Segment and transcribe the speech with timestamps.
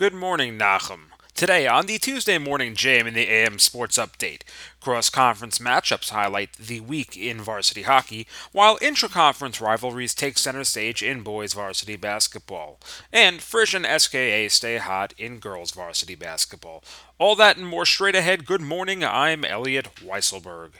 [0.00, 1.08] Good morning, Nachum.
[1.34, 4.44] Today on the Tuesday morning JM in the AM Sports Update,
[4.80, 10.64] cross conference matchups highlight the week in varsity hockey, while intra conference rivalries take center
[10.64, 12.80] stage in boys varsity basketball.
[13.12, 16.82] And Frisch and SKA stay hot in girls varsity basketball.
[17.18, 18.46] All that and more straight ahead.
[18.46, 20.70] Good morning, I'm Elliot Weiselberg.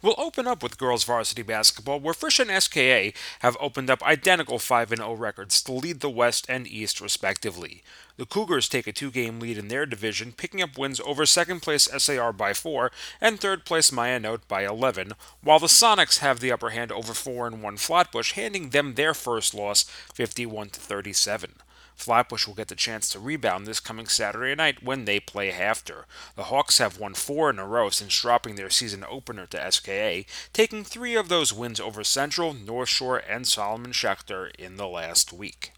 [0.00, 4.58] We'll open up with girls varsity basketball, where Frisch and SKA have opened up identical
[4.58, 7.82] 5 0 records to lead the West and East, respectively.
[8.16, 11.60] The Cougars take a two game lead in their division, picking up wins over second
[11.60, 12.90] place SAR by 4
[13.20, 17.46] and third place Ma'ayanot by 11, while the Sonics have the upper hand over 4
[17.46, 21.54] and 1 Flatbush, handing them their first loss 51 37.
[21.94, 26.04] Flatbush will get the chance to rebound this coming Saturday night when they play HAFTR.
[26.36, 30.24] The Hawks have won four in a row since dropping their season opener to SKA,
[30.52, 35.32] taking three of those wins over Central, North Shore, and Solomon Schechter in the last
[35.32, 35.72] week.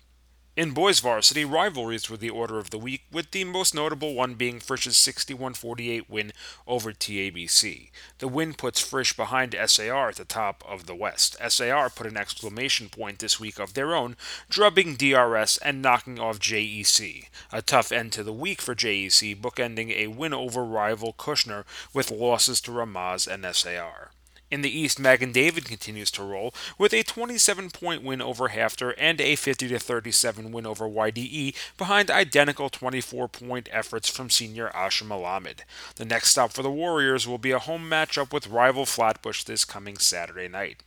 [0.57, 4.35] In boys varsity, rivalries were the order of the week, with the most notable one
[4.35, 6.33] being Frisch's 61 48 win
[6.65, 7.91] over TABC.
[8.21, 11.37] The win puts Frisch behind SAR at the top of the West.
[11.49, 14.17] SAR put an exclamation point this week of their own,
[14.49, 17.31] drubbing DRS and knocking off JEC.
[17.51, 22.13] A tough end to the week for JEC, bookending a win over rival Kushner with
[22.13, 24.13] losses to Ramaz and SAR.
[24.51, 28.95] In the East, Magen David continues to roll with a 27 point win over HAFTR
[28.99, 35.05] and a 50 37 win over YDE behind identical 24 point efforts from senior Asher
[35.05, 35.61] Malamed.
[35.97, 39.65] The next stop for the Warriors will be a home matchup with rival Flatbush this
[39.65, 40.83] coming Saturday night.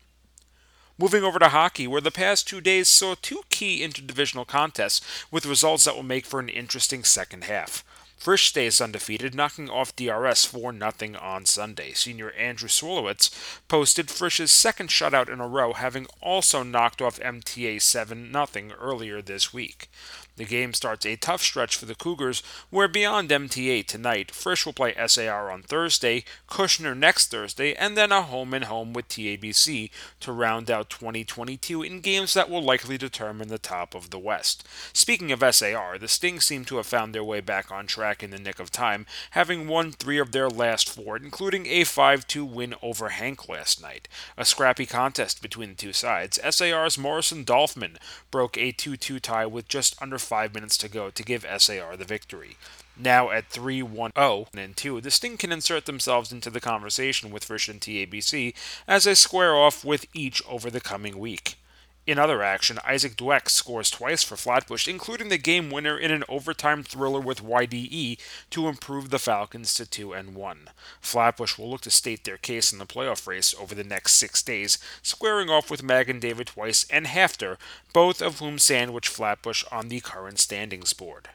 [1.00, 5.46] Moving over to hockey, where the past two days saw two key interdivisional contests with
[5.46, 7.84] results that will make for an interesting second half.
[8.18, 11.94] Frisch stays undefeated, knocking off DRS 4 0 on Sunday.
[11.94, 13.30] Senior Andrew Swolowitz
[13.68, 19.22] posted Frisch's second shutout in a row, having also knocked off MTA 7 0 earlier
[19.22, 19.90] this week.
[20.38, 24.74] The game starts a tough stretch for the Cougars, where beyond MTA tonight, Frisch will
[24.74, 29.90] play SAR on Thursday, Kushner next Thursday, and then a home and home with TABC
[30.20, 34.64] to round out 2022 in games that will likely determine the top of the West.
[34.94, 38.30] Speaking of SAR, the Sting seem to have found their way back on track in
[38.30, 42.46] the nick of time, having won three of their last four, including a 5 2
[42.46, 44.08] win over HANC last night.
[44.38, 46.40] A scrappy contest between the two sides.
[46.48, 47.98] SAR's Morrison Dolphman
[48.30, 51.98] broke a 2 2 tie with just under five minutes to go to give SAR
[51.98, 52.58] the victory.
[52.96, 57.32] Now at 3 1 0 and 2, the Sting can insert themselves into the conversation
[57.32, 58.54] with Frisch and TABC
[58.88, 61.56] as they square off with each over the coming week.
[62.08, 66.24] In other action, Isaac Dweck scores twice for Flatbush, including the game winner in an
[66.30, 68.18] overtime thriller with YDE
[68.50, 70.70] to improve the Falcons to 2 and 1.
[71.02, 74.42] Flatbush will look to state their case in the playoff race over the next six
[74.42, 77.58] days, squaring off with Magen David twice and HAFTR,
[77.92, 81.28] both of whom sandwich Flatbush on the current standings board.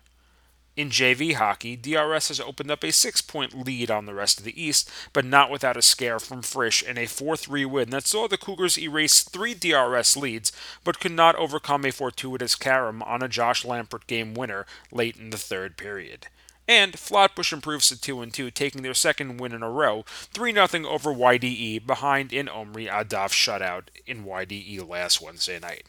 [0.74, 4.44] In JV hockey, DRS has opened up a six point lead on the rest of
[4.44, 8.06] the East, but not without a scare from Frisch in a 4 3 win that
[8.06, 10.50] saw the Cougars erase three DRS leads,
[10.82, 15.28] but could not overcome a fortuitous carom on a Josh Lampert game winner late in
[15.28, 16.28] the third period.
[16.66, 20.88] And Flatbush improves to 2 2, taking their second win in a row, 3 0
[20.88, 25.84] over YDE, behind an Omri Adaf shutout in YDE last Wednesday night.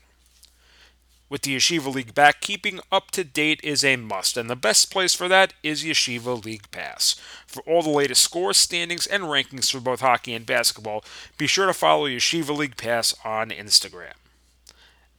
[1.34, 4.92] With the Yeshiva League back, keeping up to date is a must, and the best
[4.92, 7.16] place for that is Yeshiva League Pass.
[7.48, 11.04] For all the latest scores, standings, and rankings for both hockey and basketball,
[11.40, 14.14] be sure to follow Yeshiva League Pass on Instagram.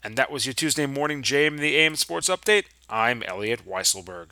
[0.04, 2.66] And that was your Tuesday morning JM the AM Sports Update.
[2.88, 4.26] I'm Elliot Weiselberg.